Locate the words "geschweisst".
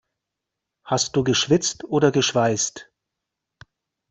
2.11-2.89